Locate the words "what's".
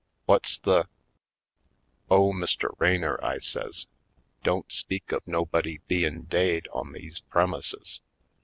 0.25-0.57